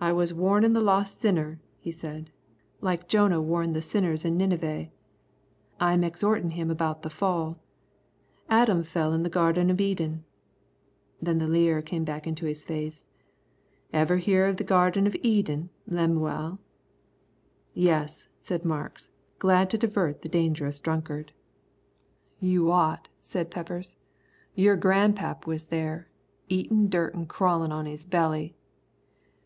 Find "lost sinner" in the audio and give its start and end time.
0.82-1.58